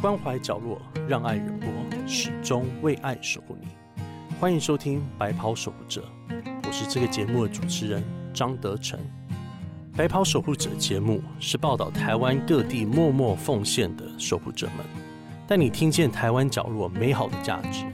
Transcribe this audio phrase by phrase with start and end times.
[0.00, 1.68] 关怀角落，让爱远播，
[2.08, 3.68] 始终为爱守护你。
[4.40, 6.02] 欢迎收听《白袍守护者》，
[6.66, 8.02] 我是这个节目的主持人
[8.32, 8.98] 张德成。
[9.94, 14.86] 《白袍守护者》节目是报道台湾各地默默奉献的守护者们，
[15.46, 17.84] 带你听见台湾角落美好的价值。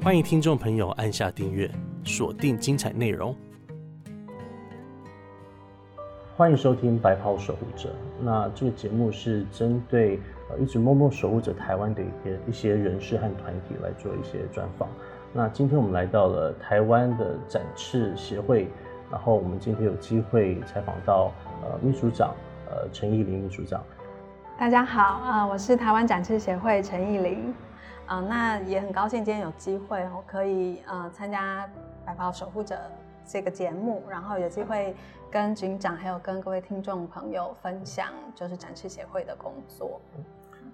[0.00, 1.68] 欢迎听众朋友按下订阅，
[2.04, 3.34] 锁定精彩内容。
[6.36, 7.88] 欢迎收听《白袍守护者》。
[8.20, 10.18] 那这个节目是针对
[10.58, 14.88] 一直默默守护着台湾的一些一些人士和团体来做一些专访。
[15.32, 18.68] 那今天我们来到了台湾的展翅协会，
[19.10, 22.34] 然后我们今天有机会采访到呃秘书长
[22.68, 23.82] 呃陈义林秘书长。
[24.58, 27.54] 大家好，呃，我是台湾展翅协会陈义林，
[28.06, 31.66] 呃，那也很高兴今天有机会我可以呃参加
[32.04, 32.74] 《白袍守护者》
[33.26, 34.94] 这个节目，然后有机会
[35.30, 39.98] 跟警长还有跟各位听众朋友分享就是展翅协会的工作。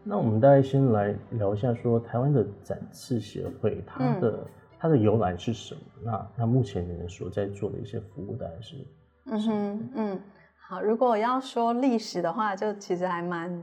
[0.08, 4.46] 那我们大概先来聊一下，说台湾的展翅协会它的、
[4.78, 5.80] 它的由来是什么？
[6.02, 8.76] 那那目前你们所在做的一些服务大概是？
[9.26, 10.20] 嗯哼，嗯，
[10.66, 13.62] 好，如果要说历史的话，就其实还蛮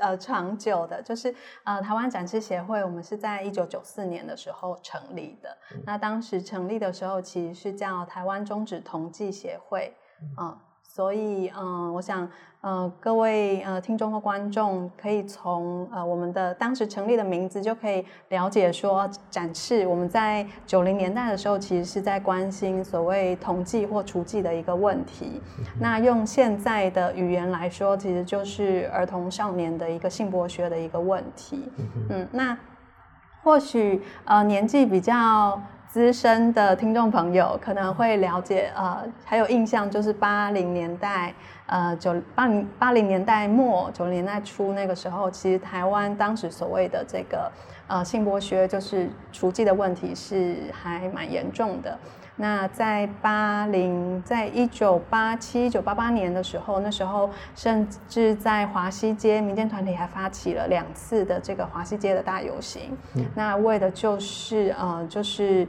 [0.00, 5.56] 呃长久的，就是呃台湾展翅协会，我们是在一九九四年的时候成立的。
[5.86, 9.94] 那当时成立的时候，其实是叫台湾中止同济协会，
[10.40, 10.58] 嗯。
[10.90, 12.26] 所以，嗯，我想，
[12.62, 25.42] 呃，各位呃听众和观众可以从呃我们的当时成立的名字就可以了解说，展示我们在九零年代的时候，其实是在关心所谓统计或除计的一个问题。
[25.78, 31.70] 那用现在的语言来说，其实就是儿童少年的一个性剥削的一个问题。
[32.08, 32.58] 嗯，那
[33.44, 35.60] 或许呃年纪比较。
[35.88, 41.32] 资深的听众朋友可能会了解，呃，还有印象就是八零年代，
[41.64, 47.50] 呃，九八零八零年代末九零年代初那个时候，其实台湾当时所谓的这个
[47.86, 51.98] 呃性剥削，就是雏妓的问题是还蛮严重的。
[52.38, 62.96] 那在八零，在一九八七、一九八八年的时候，那时候甚至在华西街民间团体还发起了两次的这个华西街的大游行。
[63.34, 65.66] 那为的就是呃，就是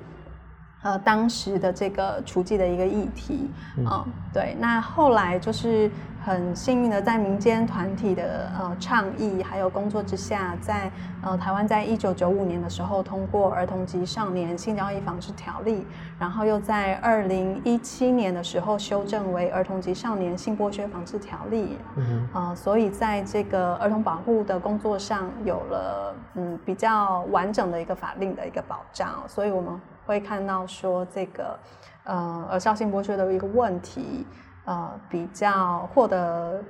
[0.84, 3.50] 呃当时的这个厨妓的一个议题
[3.84, 4.06] 啊。
[4.32, 5.92] 对，那后来就是。
[6.22, 10.92] 很幸运的，在民间团体的呃倡议还有工作之下，在
[11.24, 15.82] 呃台湾在一九九五年的时候通过《儿童及少年性交易防治条例》，
[16.20, 21.64] 然后又在二零一七年的时候修正为《儿童及少年性剥削防治条例》。
[21.96, 31.58] 嗯啊，所以在这个儿童保护的工作上有了嗯比较完整的一个法令的一个保障，所以我们会看到说这个
[32.04, 34.28] 呃儿少性剥削的一个问题。
[34.70, 36.64] 呃，比较获得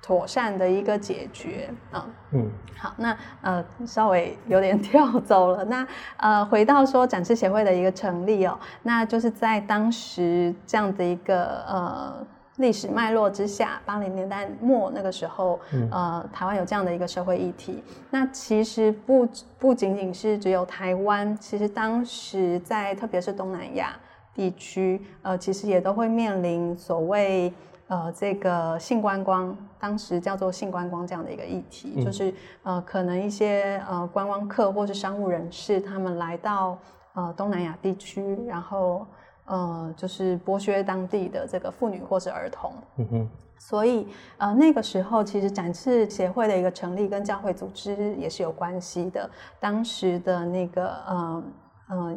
[0.00, 2.48] 妥善的一个解决啊，嗯，
[2.78, 5.64] 好，那呃，稍微有点 跳走了。
[5.64, 5.84] 那
[6.18, 12.26] 呃，回到说展示协会的一个成立哦，那就是在当时这样的一个呃
[12.58, 15.58] 历史脉络之下，八零年代末那个时候，
[15.90, 17.82] 呃，台湾有这样的一个社会议题。
[18.08, 19.28] 那其实不
[19.58, 23.96] 不仅仅是只有台湾，其实当时在特别是东南亚。
[24.34, 27.52] 地区呃，其实也都会面临所谓
[27.88, 32.32] 呃这个性观光，当时叫做性观光这样的一个议题，就是
[32.62, 36.78] 呃可能一些呃观光客或是商务人士，他们来到
[37.14, 39.04] 呃东南亚地区，然后
[39.46, 42.72] 呃就是剥削当地的这个妇女或是儿童。
[42.96, 43.28] 嗯哼。
[43.58, 44.06] 所以
[44.38, 49.28] 呃那个时候，其实展示协会的一个成立跟教会组织也是有关系的。
[49.58, 51.42] 当时的那个呃
[51.88, 52.16] 呃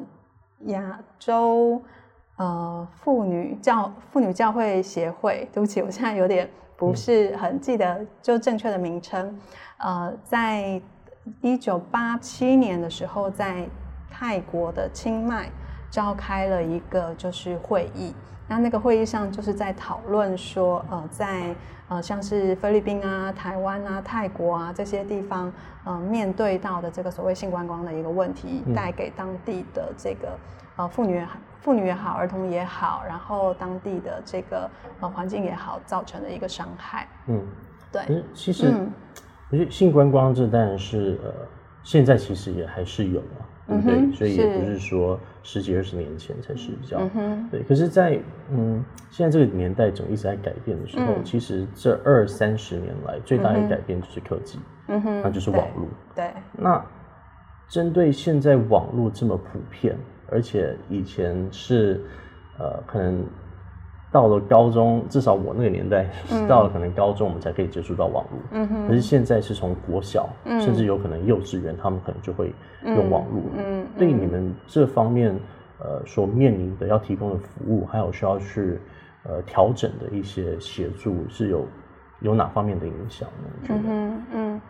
[0.67, 1.81] 亚洲。
[2.37, 9.39] 呃，妇女教妇女教会协会，对不起，我现在有点不是很记得就正确的名称。
[9.77, 10.81] 呃，在
[11.41, 13.65] 一九八七年的时候，在
[14.09, 15.49] 泰国的清迈
[15.89, 18.13] 召开了一个就是会议，
[18.47, 21.55] 那那个会议上就是在讨论说，呃，在
[21.87, 25.53] 呃像是菲律宾啊、台湾啊、泰国啊这些地方，
[25.85, 30.37] 呃，面对到的这个所谓性观光的一个问题，带给当地的这个
[30.75, 31.23] 呃妇女。
[31.61, 37.07] 妇女也好，儿童也好，然后当地的这个呃环境也好，造成的一个伤害。
[37.27, 37.41] 嗯，
[37.89, 38.21] 对。
[38.33, 38.67] 其实，
[39.49, 41.31] 我觉得性观光这当然是呃，
[41.81, 44.11] 现在其实也还是有啊，对不对？
[44.11, 47.63] 所以也不是说十几二十年前才是比较嗯对。
[47.63, 48.19] 可是，在
[48.51, 54.59] 嗯现在这个年代总一直在改变的时候，其实这二三十年来最大的改变就是科技，
[54.89, 55.87] 嗯哼，那就是网络。
[56.13, 56.29] 对。
[56.51, 56.85] 那
[57.69, 59.97] 针对现在网络这么普遍。
[60.29, 62.01] 而且以前是，
[62.57, 63.23] 呃，可能
[64.11, 66.07] 到了高中，至少我那个年代，
[66.47, 68.39] 到了可能高中，我们才可以接触到网络。
[68.51, 68.87] 嗯哼。
[68.87, 72.53] 可是现在是从国小，甚至有可能幼稚园，他们可能就会
[72.83, 73.41] 用网络。
[73.57, 73.85] 嗯。
[73.97, 75.35] 对你们这方面，
[75.79, 78.79] 呃，所面临的要提供的服务，还有需要去
[79.23, 81.67] 呃调整的一些协助，是有
[82.21, 83.67] 有哪方面的影响呢？
[83.69, 84.61] 嗯哼，嗯。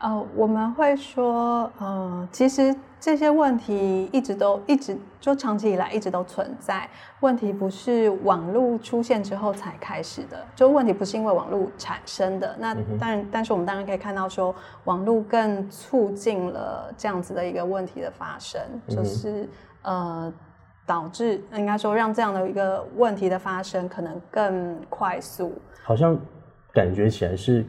[0.00, 6.88] 呃，我们会说，呃，其实这些问题一直都一直就长期以来一直都存在。
[7.20, 12.56] 问题不是网络出现之后才开始的，就问题不是因为网络产生的。
[12.58, 14.54] 那当然，但是我们当然可以看到说，
[14.84, 18.58] 网络更促进了这样子的一个问题的发生，
[18.88, 19.46] 就是
[19.82, 20.32] 呃，
[20.86, 25.52] 导致应该说让这样的一个问题的发生可能更快速。
[25.84, 26.18] 好像
[26.72, 27.66] 感觉起来是。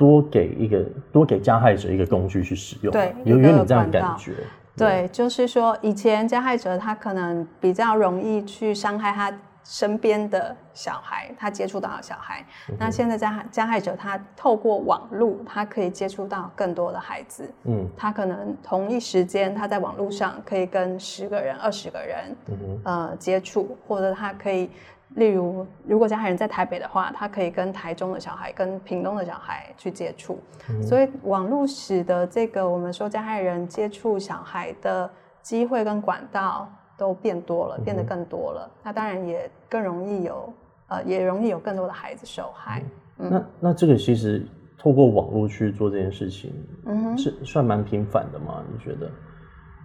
[0.00, 0.82] 多给一个
[1.12, 4.32] 多给加害者一个工具去使用，对，有有你这样感觉，
[4.74, 9.30] 对，就是说以前加害者他可能比较容易去伤害他
[9.62, 12.42] 身边的小孩，他接触到的小孩，
[12.78, 22.36] 那现在加加害者他透过网络，他可以接触到更多的孩子，嗯，他可能同一时间他在网络上可以跟十个人、二十个人，
[22.84, 24.70] 呃，接触，或者他可以。
[25.16, 30.38] 例如，如果加害人在台北的话，他可以跟台中的小孩、跟屏东的小孩去接触，
[30.82, 35.10] 所以网络使得这个我们说加害人接触小孩的
[35.42, 38.70] 机会跟管道都变多了，变得更多了。
[38.84, 40.52] 那当然也更容易有，
[40.86, 42.80] 呃，也容易有更多的孩子受害。
[43.16, 44.46] 那那这个其实
[44.78, 46.54] 透过网络去做这件事情，
[46.86, 48.62] 嗯，是算蛮频繁的吗？
[48.72, 49.10] 你觉得？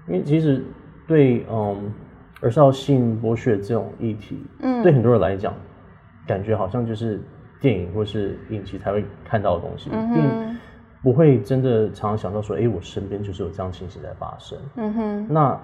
[0.08, 0.64] 因为其实
[1.08, 1.92] 对，嗯。
[2.42, 5.54] 而是要性剥削这种议题，嗯，对很多人来讲，
[6.28, 7.22] 感觉好像就是
[7.60, 10.58] 电影或是影集才会看到的东西，并
[11.02, 14.58] 不会真的常常想到说，哎，我身边就是有这样情形在发生。
[14.76, 15.60] 嗯哼，那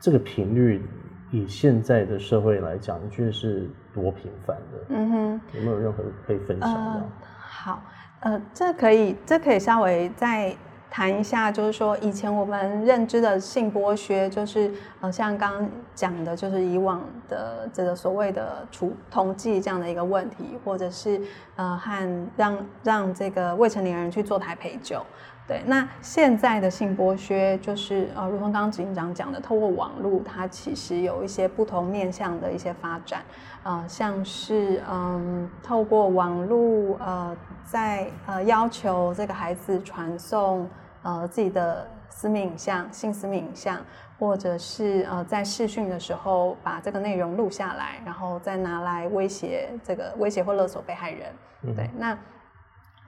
[0.00, 0.82] 这个频率
[1.30, 4.84] 以现在的社会来讲，你觉得是多频繁的？
[4.88, 7.02] 嗯哼，有没有任何可以分享的？
[7.38, 7.82] 好，
[8.20, 10.56] 呃，这可以，这可以稍微在。
[10.92, 21.18] 谈一下，就是说以前我们认知的性剥削，就是呃，像刚刚讲的，就是以往的这个所谓的处统计这样的一个问题，或者是
[21.56, 25.02] 呃，和让让这个未成年人去坐台陪酒。
[25.48, 33.22] 对，那现在的性剥削，就是呃，如同刚刚执行长讲的，透过网络，它其实有一些不同面向的一些发展，
[33.62, 37.34] 呃，像是嗯，透过网络呃，
[37.64, 40.68] 在呃要求这个孩子传送。
[41.02, 43.80] 呃，自己的私密影像、性私密影像，
[44.18, 51.32] 或者是呃，在试训的时候把这个内容录下来，然后再拿来威胁这个威胁或勒索被害人。
[51.74, 52.16] 对，那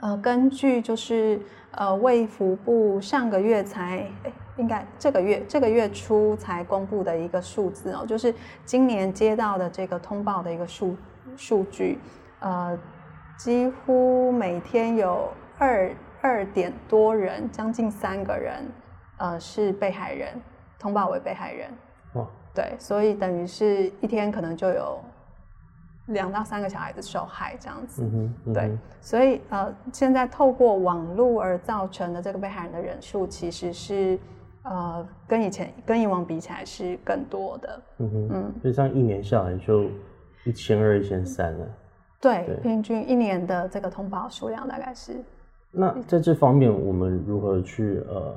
[0.00, 4.04] 呃，根据就是呃，卫福部上个月才，
[4.56, 10.96] 应该这个月这个月初才公布的一个数字哦，就是今年接到的这个通报的一个数
[11.36, 11.98] 数据，
[12.40, 12.76] 呃，
[13.38, 15.94] 几乎每天有二。
[16.24, 18.66] 二点多人，将近三个人，
[19.18, 20.32] 呃，是被害人，
[20.78, 21.70] 通报为被害人。
[22.14, 24.98] 哇，对，所以等于是一天可能就有
[26.06, 28.02] 两到三个小孩子受害这样子。
[28.02, 34.18] 嗯哼，对，所以呃，现在透过网络而造成的这个被害人的人数，其实是
[34.62, 37.82] 呃，跟以前跟以往比起来是更多的。
[37.98, 39.90] 嗯哼，嗯，所以这样一年下来就
[40.46, 41.66] 一千二、一千三了。
[42.18, 45.22] 对，平均一年的这个通报数量大概是。
[45.74, 48.34] 那在这方面，我们如何去呃，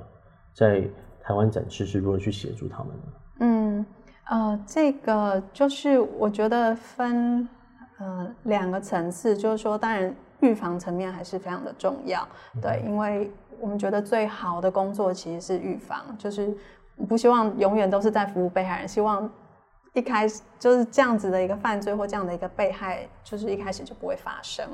[0.54, 0.82] 在
[1.22, 3.04] 台湾展示是如何去协助他们呢？
[3.40, 3.86] 嗯，
[4.30, 7.48] 呃，这个就是我觉得分
[8.00, 12.28] 呃两个层次，就是说，当然预防层面还是非常的重要，
[12.62, 16.56] 对，因为我们觉得最好的工作其实是预防，就是
[17.08, 19.30] 不希望永远都是在服务被害人，希望。
[19.98, 24.66] 一开始就是这样子的一个犯罪或这样的一个被害，就是一开始就不会发生。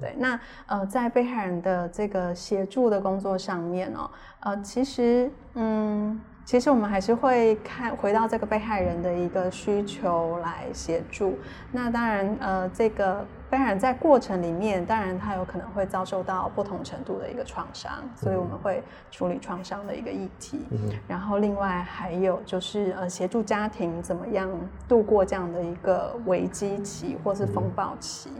[0.00, 4.10] 对，那呃，在被害人的这个协助的工作上面哦，
[4.40, 6.20] 呃，其实嗯。
[6.44, 11.38] 其实我们还是会看回到这个被害人的一个需求来协助。
[11.70, 20.60] 那当然，呃，这个被害人在过程里面，当然他有可能会遭受到不同程度的一个创伤，所以我们会处理创伤的一个议题。
[21.06, 24.48] 然后另外还有就是呃，协助家庭怎么样
[24.88, 28.30] 度过这样的一个危机期或是风暴期。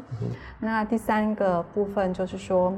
[0.58, 2.72] 那第三个部分就是说。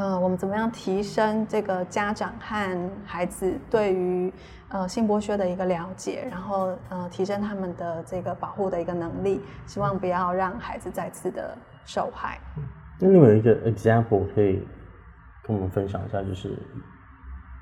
[0.00, 4.32] 呃，我们怎么样提升这个家长和孩子对于
[4.70, 12.38] 呃性剥削的一个了解，然后呃提升他们的这个保护的一个能力，希望不要让孩子再次的受害。
[13.00, 14.66] 那你有一个 example 可以
[15.42, 16.58] 跟我们分享一下，就是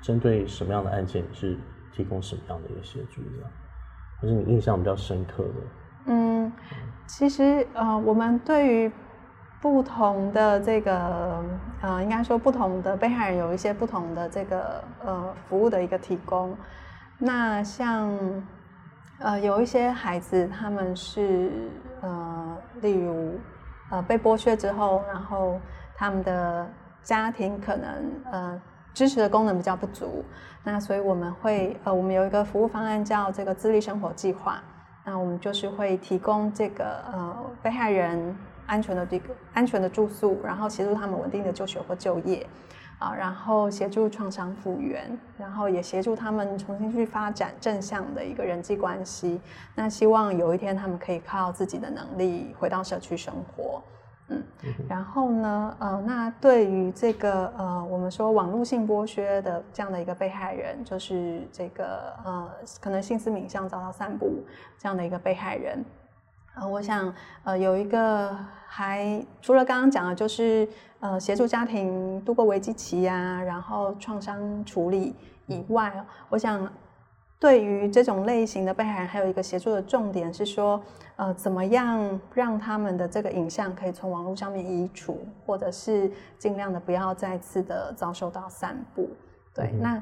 [0.01, 1.57] 针对什么样的案件是
[1.93, 3.51] 提供什么样的一个协助，这样，
[4.21, 5.53] 或是你印象比较深刻的？
[6.07, 6.51] 嗯，
[7.05, 8.91] 其实呃，我们对于
[9.61, 11.43] 不同的这个
[11.81, 16.55] 呃，应该说不同的被害人有一些不同的这个呃服务的一个提供。
[17.19, 18.11] 那像
[19.19, 21.51] 呃有一些孩子他们是
[22.01, 23.39] 呃，例如
[23.89, 25.59] 呃被剥削之后，然后
[25.95, 26.69] 他们的
[27.01, 28.61] 家庭可能呃
[28.93, 30.23] 支持的功能比较不足，
[30.63, 34.61] 那所以我们会呃我们有一个服务方案叫这个自立生活计划。
[35.03, 42.45] 那我们就是会提供这个呃被害人安全的这个安全的住宿，然后协助他们稳定的就学或就业，
[42.99, 49.39] 啊，然后协助创伤复原，然后也协助他们重新去发展正向的一个人际关系。
[49.75, 53.83] 那希望有一天他们可以靠自己的能力回到社区生活。
[54.29, 54.43] 嗯，
[54.89, 62.49] 然后呢，呃，那对于这个呃，我们说网络性剥削的这样的一个被害人，就是这个呃，
[62.81, 64.43] 可能性思敏相遭到散布
[64.77, 65.81] 这样的一个被害人，
[66.59, 68.37] 呃，我想呃，有一个
[68.67, 70.67] 还除了刚刚讲的，就是
[70.99, 75.15] 呃，协助家庭度过危机期呀，然后创伤处理
[75.47, 76.67] 以外，我想。
[77.39, 80.81] 对于这种类型的被害人，还有一个协助的重点是说，
[81.17, 89.07] 呃，怎么样让他们的这个影像可以从网络上面移除，或者是尽量的不要再次的遭受到散布。
[89.53, 90.01] 对，那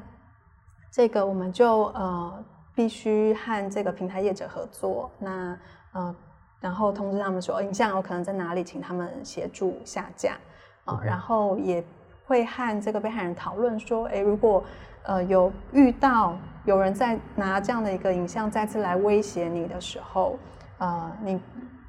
[0.90, 2.42] 这个我们就呃
[2.74, 5.58] 必须和这个平台业者合作，那
[5.92, 6.16] 呃
[6.60, 10.36] 然后通知他们说影像有可能在哪里，请他们协助下架
[10.84, 11.84] 啊，然后也
[12.26, 14.64] 会和这个被害人讨论说，哎，如果
[15.04, 16.36] 呃有遇到。
[16.66, 20.36] 有人在拿这样的一个影像再次来威胁你的时候，
[20.78, 21.40] 呃，你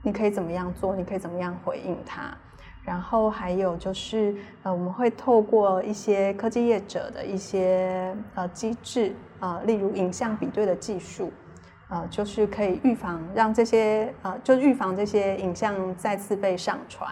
[0.04, 0.96] 你可以怎么样做？
[0.96, 2.32] 你可以怎么样回应他？
[2.84, 11.32] 然后还有就是，呃，我们会透过一些科技业者的一些呃机制，呃，例如影像比对的技术，
[11.90, 17.10] 呃，就是可以预防让这些呃，就预防这些影像再次被上传。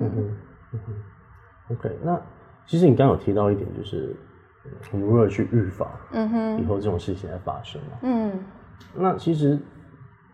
[0.00, 0.36] 嗯哼，
[0.72, 2.20] 嗯哼，OK，那
[2.66, 4.14] 其实你刚刚有提到一点就是。
[4.92, 7.88] 我们如何去预防嗯哼以后这种事情再发生嘛？
[8.02, 8.38] 嗯，
[8.94, 9.58] 那其实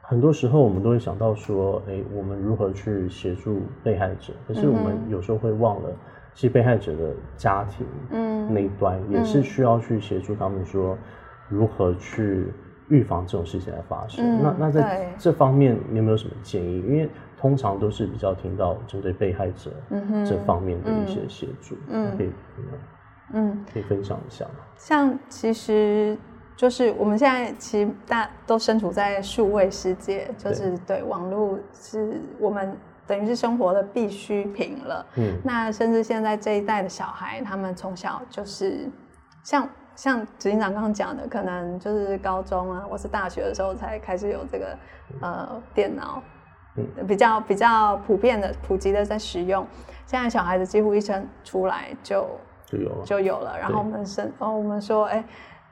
[0.01, 4.33] 很多时候我们都会想到说，哎，我们如何去协助被害者？
[4.49, 5.91] 可是我们有时候会忘了，
[6.33, 10.99] 其实被害者的家庭嗯那一端也是需要去协助他们说
[11.49, 12.53] 如何去
[12.89, 14.43] 预防这种事情来发生。
[14.43, 16.81] 那那在这方面你有没有什么建议？
[16.81, 19.71] 因为通常都是比较听到针对被害者
[20.25, 21.77] 这方面的一些协助，
[22.17, 22.31] 可以。
[23.33, 24.61] 嗯，可以分享一下吗？
[24.77, 26.17] 像其实
[26.55, 32.77] 就是我们现在其实大都身处在数位世界，就是对网络是我们
[33.07, 35.07] 等于是生活的必需品了。
[35.17, 38.91] 嗯，那甚至现在这一代的小孩，他们从小就是
[39.43, 44.77] 像像执行长刚刚讲的，可能就是高中啊，或是大学的时候才开始有这个
[45.21, 46.23] 呃电脑，
[46.77, 49.67] 嗯，比较比较普遍的普及的在使用。
[50.07, 52.27] 现在小孩子几乎一生出来就。
[52.67, 53.59] 就有了，就有了。
[53.59, 55.23] 然后我们生，哦，我们说，哎，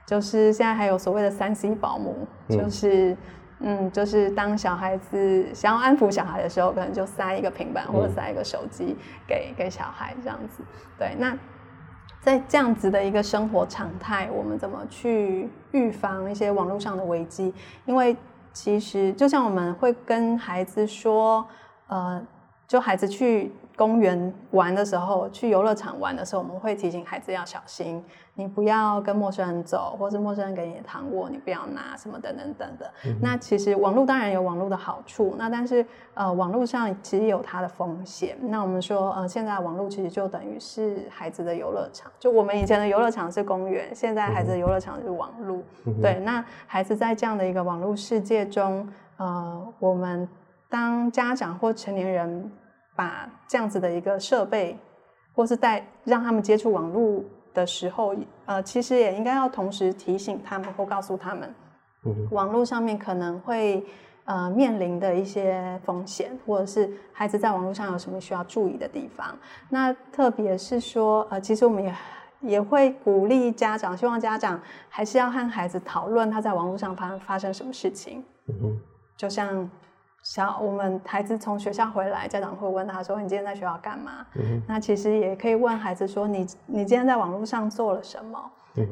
[0.06, 3.16] 就是现在还有所谓的三 C 保姆，就是，
[3.60, 8.94] 嗯，就是当小孩子想要安抚小孩的时候，可能就塞一个平板或者塞一个手机
[9.26, 10.62] 给给小孩这样子。
[10.98, 11.36] 对，那
[12.22, 17.52] 在这样子的一个生活常态，我们怎么去预防一些网络上的危机？
[17.84, 18.16] 因为
[18.52, 21.44] 其实就像我们会跟孩子说，
[21.88, 22.24] 呃，
[22.66, 23.52] 就孩子去。
[23.74, 28.04] 公园玩的时候，去游乐场玩的时候，我们会提醒孩子要小心，
[28.34, 32.92] 你不要跟陌生人走，或是陌生人给你的糖果，你不要拿什么等等等的。
[33.20, 38.36] 那其实网络当然有网络的好处，那但是呃，网络上其实有它的风险。
[38.42, 45.58] 那我们说呃，现在网络其实就等于是孩子的游乐场，就我们以前的游乐场是公园，现在孩子的游乐场是网络。
[46.00, 50.28] 对，那孩子在这样的一个网络世界中，呃，我们
[50.72, 52.50] 当家长或成年人。
[52.94, 54.78] 把这样子的一个设备，
[55.34, 57.24] 或是带让他们接触网络
[57.54, 58.14] 的时候，
[58.44, 61.54] 呃，其实也应该要同时提醒他们或告诉他们，
[62.30, 63.82] 网络上面可能会
[64.26, 69.34] 呃面临的一些风险，或者是孩子在网络上有什么需要注意的地方。
[69.70, 71.94] 那特别是说，呃，其实我们也
[72.42, 74.60] 也会鼓励家长，希望家长
[74.90, 78.22] 还是要和孩子讨论他在网络上发发生什么事情。
[78.48, 78.78] 嗯
[79.16, 79.66] 就像。
[80.22, 84.24] 小我们孩子从学校回来，家长会问他说：“你今天在学校干嘛？”
[84.68, 88.38] 那其实也可以问孩子说：“你你今天在网络上做了什么？”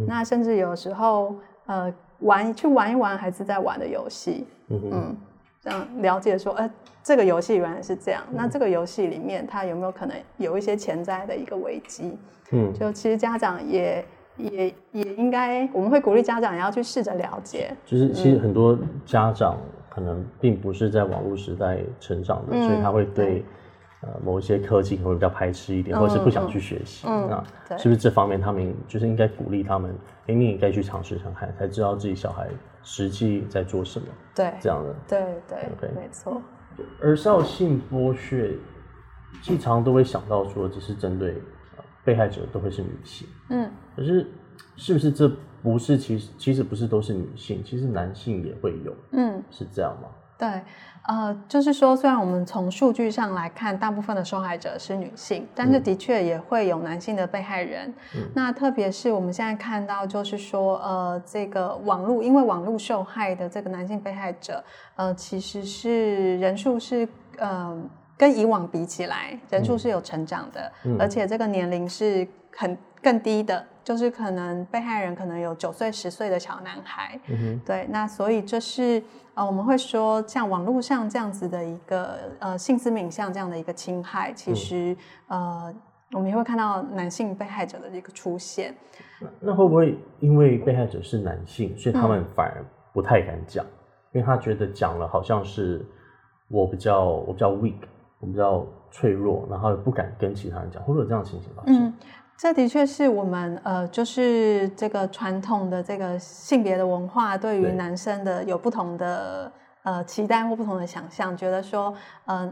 [0.06, 1.34] 那甚至有时候，
[1.66, 5.16] 呃，玩去玩一玩孩子在玩的游戏，嗯，
[5.62, 6.68] 这样了解说：“呃，
[7.02, 12.18] 这个游戏原来是这样。”那这个游戏里面，他有没有可能有一些潜在的一个危机？
[12.50, 14.04] 嗯，就其实家长也
[14.36, 17.72] 也也应该，我们会鼓励家长也要去试着了解。
[17.86, 19.56] 就是其实很多家长。
[19.90, 23.44] 可能并不是在网络时代成长的，所以他会对
[24.02, 27.08] 呃某一些科技可能会比较排斥一点，或者是不想去学习。
[27.08, 27.44] 那
[27.76, 29.92] 是不是这方面他们就是应该鼓励他们？
[30.28, 32.48] 哎，你也该去尝试看看，才知道自己小孩
[32.84, 34.06] 实际在做什么。
[34.34, 34.94] 对，这样的。
[35.08, 36.40] 对对，没错。
[37.02, 38.56] 而少性剥削，
[39.42, 41.34] 经常都会想到说，只是针对
[42.04, 43.28] 被害者都会是女性。
[43.48, 44.26] 嗯，可是
[44.76, 45.30] 是不是这？
[45.62, 50.08] 不是，其实其实不是都是女性，其实男性也会有，嗯，是这样吗？
[50.38, 50.48] 对，
[51.06, 57.92] 呃，就是说，虽然我们从数据上来看，大部分的受害者是女性，但是的确也会有男性的被害人。
[58.32, 64.64] 那特别是我们现在看到，就是说，呃，这个网络因为网络受害的这个男性被害者，
[64.96, 67.78] 呃，其实是人数是，呃，
[68.16, 72.26] 跟以往比起来，人数是有成长的，而且这个年龄是
[72.56, 73.62] 很更低的。
[73.82, 77.18] 就是可能被害人可能有九岁、十岁的小男孩，
[77.64, 79.02] 对，那所以这是
[79.34, 84.96] 呃我们会说像网络上这样子的一个呃性私敏像这样的一个侵害，其实
[85.28, 85.74] 呃
[86.12, 88.74] 我们也会看到男性被害者的一个出现。
[89.38, 93.64] 那会不会因为被害者是男性，所以他们反而不太敢讲，
[94.12, 95.84] 因为他觉得讲了好像是
[96.48, 97.80] 我比较我比较 weak，
[98.18, 101.92] 我比较脆弱，然后不敢跟其他人讲，会不会有这样的情形发生？
[102.40, 111.94] 这的确是我们呃，就是这个传统的这个性别的文化对于男生的有不同的呃期待或不同的想象，觉得说，
[112.24, 112.50] 嗯，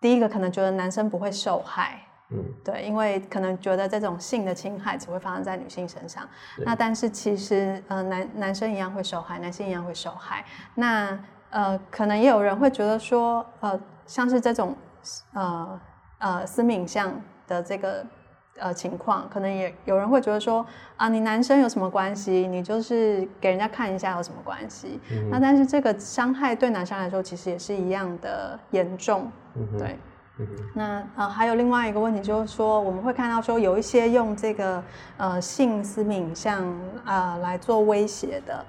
[0.00, 2.00] 第一个可能觉得男生不会受害，
[2.30, 6.26] 嗯，对，因为可能觉得这种性的侵害只会发生在女性身上，
[6.64, 10.42] 那但是其实呃男男生一样会受害，男性一样会受害，
[10.76, 11.18] 那
[11.50, 14.74] 呃可能也有人会觉得说，呃像是这种
[15.34, 15.80] 呃
[16.20, 17.12] 呃私密影像
[17.46, 18.02] 的这个。
[18.60, 20.64] 呃，情况可能也有人会觉得说
[20.96, 22.46] 啊，你男生有什么关系？
[22.46, 25.00] 你就是给人家看一下有什么关系？
[25.30, 29.32] 那但是这个伤害对男生来说其实也是一样的严重，
[29.78, 29.98] 对。
[30.74, 34.82] 那呃还有另外一个问题就是说，我们会看到说有一些用这个
[35.16, 36.64] 呃性私敏像
[37.04, 38.64] 啊来做威胁的，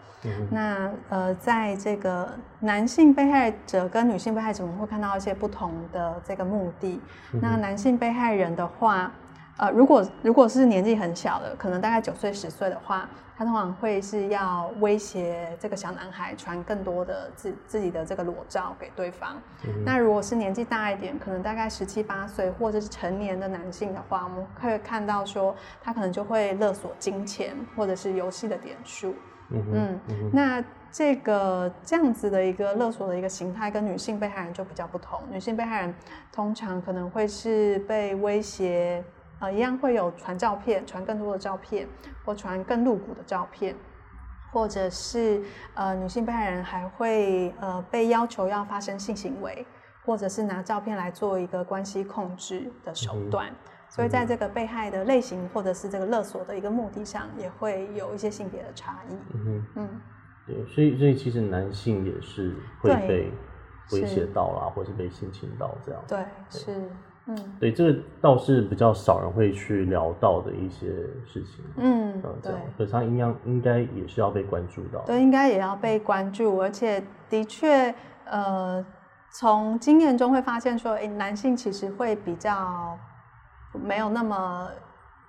[0.49, 6.99] 那呃在这个男性被害者跟女性被害者，我们会看到一些不同的这个目的。
[7.41, 9.11] 那男性被害人的话。
[9.61, 19.39] 呃，如果如果是年纪很小的，可能大概九岁十岁的话，他通常会是要威胁这个小男孩传更多的自自己的这个裸照给对方。
[19.85, 29.13] 那如果是年纪大一点，可能大概十七八岁或者是成年的男性的话，我们可以看到说，他可能就会勒索金钱或者是游戏的点数。
[29.51, 29.99] 嗯，
[30.33, 35.19] 那这个这样子的一个勒索的一个形态，跟女性被害人就比较不同。
[35.29, 35.93] 女性被害人
[36.31, 39.03] 通常可能会是被威胁。
[39.41, 41.87] 呃，一样会有传照片，传更多的照片，
[42.23, 43.75] 或传更露骨的照片，
[44.51, 45.41] 或者是
[45.73, 49.65] 呃，女性被害人还会呃被要求要发生性行为，
[50.05, 53.51] 或者是拿照片来做一个关系控制的手段。
[53.89, 59.13] 所以在这个被害的类型或者是这个勒索的一个目的上，也会有一些性别的差异。
[59.33, 59.89] 嗯嗯，
[60.47, 63.33] 对，所以所以其实男性也是会被
[63.91, 66.01] 威胁到啦，或是被性侵到这样。
[66.07, 66.89] 对，是。
[67.31, 70.87] 嗯，对，这个倒是比较少人会去聊到的一些
[71.25, 71.63] 事情。
[71.77, 74.99] 嗯，对，可是他应该应该也是要被关注到。
[75.01, 77.93] 对，应该也要被关注，而且的确，
[78.25, 78.85] 呃，
[79.31, 82.97] 从经验中会发现说，哎，男性其实会比较
[83.73, 84.69] 没有那么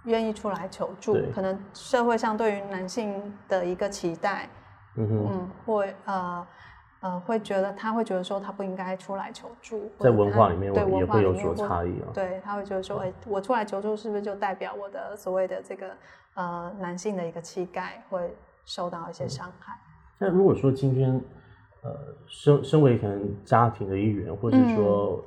[0.05, 4.49] 愿意出来求助，可能社会上对于男性的一个期待，
[4.97, 6.47] 嗯嗯，会呃。
[7.03, 12.07] 呃，会觉得他会觉得说他不应该出来求助，在文化里面也会有所差异啊。
[12.15, 15.91] 对，他会觉得说，哎，我出来求助是不是就代表我的所谓的这个
[16.35, 18.33] 呃男性的一个气概会
[18.65, 19.77] 受到一些伤害？
[20.17, 21.21] 那如果说今天
[21.83, 21.91] 呃，
[22.29, 25.21] 身身为可能家庭的一员，或者说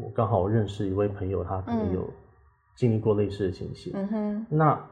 [0.00, 2.08] 我刚好认识一位朋友，他可能有
[2.76, 4.88] 经历过类似的情形，嗯哼，那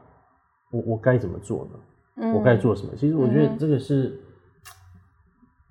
[0.71, 2.33] 我我该怎么做呢？
[2.33, 2.93] 我该做什么？
[2.97, 4.21] 其实我觉得这个是。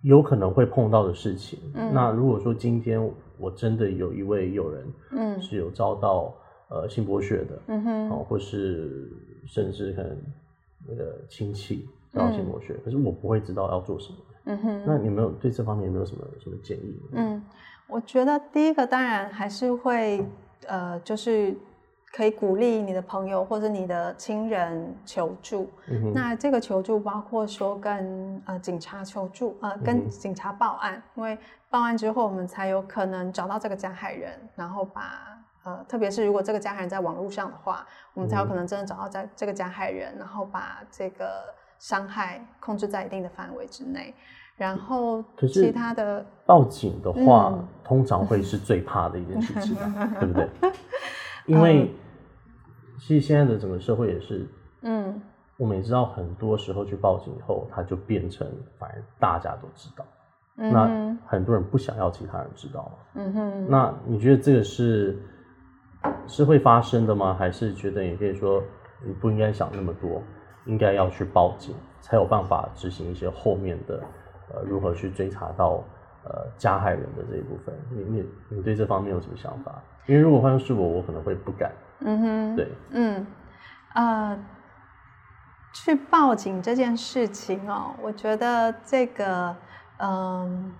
[0.02, 1.58] 有可能会碰到的事情。
[1.92, 3.00] 那如果说今天
[3.38, 6.34] 我真的有一位友人，嗯，是有遭到
[6.68, 9.10] 呃性剥削的，嗯哼，哦，或是
[9.46, 10.16] 甚至可能
[10.88, 17.00] 那个亲戚遭到性剥削，可是我不会知道要做什么，嗯哼，那你们有对这方面有没有什么什么建议？
[17.12, 17.42] 嗯，
[17.86, 20.24] 我觉得第一个当然还是会
[20.66, 21.54] 呃，就是。
[22.12, 25.70] 可以鼓励你的朋友或者你的亲人求助。
[26.12, 41.44] 那这个求助包括说跟呃警察求助，呃跟警察报案，因为报案之后我们才有可能找到这个加害人，然后把呃特别是如果这个加害人在网络上的话，我们才有可能真的找到在这个加害人，然后把这个
[41.78, 44.12] 伤害控制在一定的范围之内。
[44.56, 50.48] 然后其他的报警的话，嗯通常会是最怕的一件事情啊， 对不对？
[51.46, 51.90] 因为
[52.98, 54.46] 其实现在的整个社会也是，
[54.82, 55.20] 嗯
[55.56, 58.46] 我们也知道，很多时候去报警以后，它就变成
[58.78, 60.04] 反而大家都知道，
[60.56, 63.22] 那嗯那很多人不想要其他人知道嘛。
[63.22, 65.18] 嗯哼那你觉得这个是
[66.26, 67.34] 是会发生的吗？
[67.38, 68.62] 还是觉得也可以说
[69.04, 70.22] 你不应该想那么多，
[70.64, 74.02] 应该要去报警，才有办法执行一些后面的
[74.54, 75.84] 呃如何去追查到
[76.24, 77.74] 呃加害人的这一部分？
[77.90, 79.82] 你你你对这方面有什么想法？
[80.06, 81.72] 因为如果换成是我，我可能会不敢。
[82.00, 83.26] 嗯哼对，嗯
[83.94, 84.38] 呃，
[85.74, 89.54] 去报警这件事情哦，我觉得这个
[89.98, 90.72] 嗯、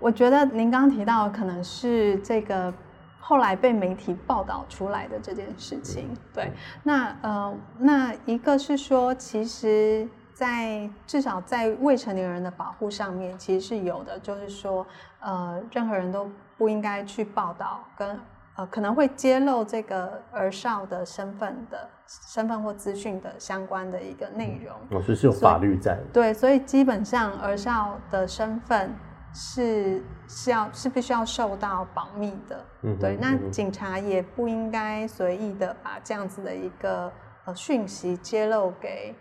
[0.00, 2.74] 我觉得您刚刚提到可能是这个
[3.20, 6.16] 后来被媒体报道出来的这件事情。
[6.34, 14.86] 对，那呃，那一个是说，其实在，至少在未成年人的保护上面，其实是有的，就是说，
[15.20, 18.20] 呃，任何人都不应该去报道跟
[18.56, 24.76] 呃可能会揭露这个儿少的身份的身份或资讯的相关的一个内容。
[24.90, 26.04] 我觉得是有法律在的。
[26.12, 28.94] 对，所以基本上儿少的身份
[29.32, 32.62] 是是要是必须要受到保密的。
[32.82, 37.10] 嗯对，那警察也不应该随意的把这样子的一个
[37.46, 39.14] 呃讯息揭露给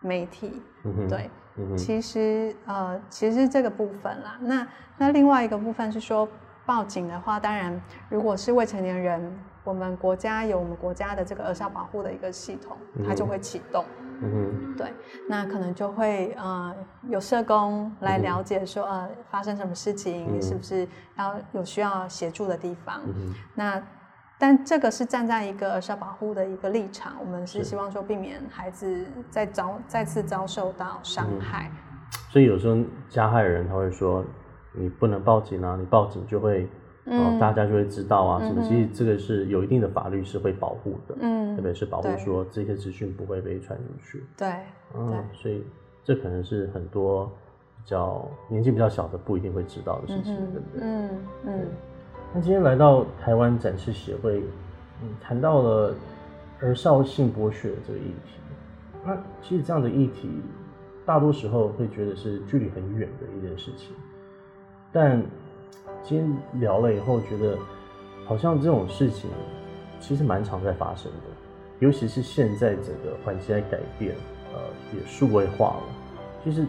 [0.00, 0.62] 媒体。
[0.84, 4.38] 嗯，对，嗯，其实呃，其实这个部分啦。
[4.40, 6.28] 那那另外一个部分是说，
[6.64, 13.84] 报警的话，当然如果是未成年人，我们国家有我们国家的这个儿少保护的一个系统，它就嗯会启动。
[14.20, 14.92] 嗯，对，
[15.28, 16.74] 那可能就会呃
[17.08, 23.00] 有社工来了解说、呃发生什么事情，嗯是不是要有需要协助的地方。
[23.06, 23.82] 嗯，那
[24.38, 31.70] 但这个是站在一个儿少保护的一个立场，我们是是希望说避免孩子再遭再次遭受到伤嗯害。
[32.30, 32.76] 所以有时候
[33.08, 34.24] 加害人他会说
[34.72, 36.64] 你不能报警啊，你报警就会，
[37.06, 38.62] 哦、嗯大家就会知道啊，什么？
[38.62, 44.24] 嗯其实这个是有一定的法律是会保护的，嗯特别是保护对说这些资讯不会被传出去。
[44.36, 44.48] 对
[44.94, 45.66] 嗯，所以
[46.04, 47.26] 这可能是很多
[47.76, 50.80] 比较年纪比较小的不一定会知道的事情，对不对？
[50.82, 51.10] 嗯
[51.44, 51.66] 嗯
[52.34, 54.42] 那今天来到台湾展示协会，
[55.02, 55.94] 嗯，谈到了
[56.60, 58.34] 儿少性剥削这个议题。
[59.04, 60.28] 那其实这样的议题，
[61.06, 63.92] 大多时候会觉得是距离很远的一件事情，
[64.92, 65.22] 但
[66.02, 67.56] 今天聊了以后，觉得
[68.26, 69.30] 好像这种事情
[69.98, 71.18] 其实蛮常在发生的，
[71.78, 74.14] 尤其是现在整个环境在改变，
[74.52, 74.60] 呃，
[74.94, 75.82] 也数位化了，
[76.44, 76.66] 其实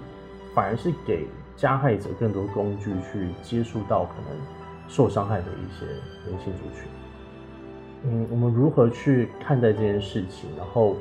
[0.56, 4.39] 反而是给加害者更多工具去接触到可能
[4.89, 6.84] 受伤害的一些人性族群。
[8.04, 10.49] 嗯，我们如何去看待这件事情？
[10.58, 10.95] 然后，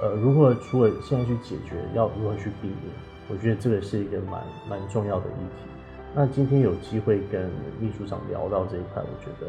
[0.00, 2.92] 呃，如何除了现在去解决，要如何去避免？
[3.28, 5.70] 我觉得这个是一个蛮蛮重要的议题。
[6.12, 7.48] 那今天有机会跟
[7.78, 9.46] 秘书长聊到这一块，我觉得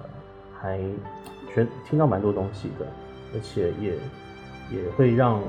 [0.00, 0.08] 呃
[0.58, 0.80] 还
[1.54, 2.86] 学听到蛮多东西的，
[3.32, 3.94] 而且也
[4.76, 5.40] 也会让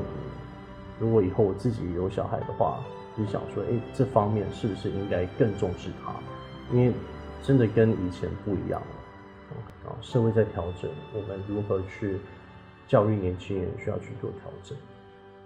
[1.00, 2.80] 如果以后我自己有小孩的话，
[3.18, 6.14] 就想说，哎、这方面是不是应该更重视他？
[6.72, 6.94] 因为
[7.44, 8.88] 真的跟以前不一样了。
[9.86, 12.18] 啊，社会在调整，我们如何去
[12.88, 14.78] 教育年轻人，需要去做调整。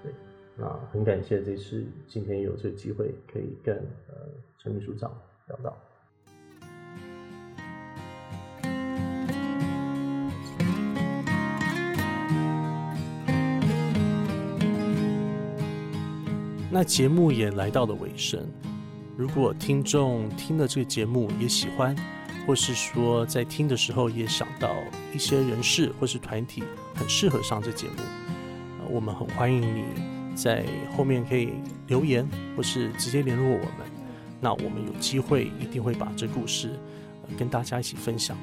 [0.04, 0.14] 对，
[0.56, 3.76] 那很感谢这次今天有这个机会可以跟
[4.08, 4.16] 呃
[4.60, 5.12] 陈秘书长
[5.48, 5.76] 聊到。
[16.70, 18.40] 那节目也来到了尾声。
[19.18, 21.96] 如果听众听了这个节目也喜欢，
[22.46, 24.76] 或是说在听的时候也想到
[25.12, 27.94] 一些人士或是团体很适合上这节目，
[28.88, 29.86] 我们很欢迎你
[30.36, 30.64] 在
[30.96, 31.54] 后面可以
[31.88, 33.88] 留言，或是直接联络我们。
[34.40, 36.80] 那我们有机会一定会把这故事、
[37.40, 38.38] 跟大家一起分享。